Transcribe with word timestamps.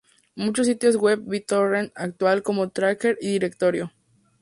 Muchos 0.35 0.65
sitios 0.65 0.95
web 0.97 1.21
BitTorrent 1.27 1.91
actúan 1.95 2.41
como 2.41 2.71
tracker 2.71 3.19
y 3.21 3.33
directorio. 3.33 3.91